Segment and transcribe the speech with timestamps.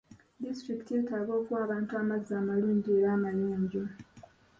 [0.41, 3.83] Disitulikiti yetaaga okuwa abantu amazzi amalungi era amayonjo.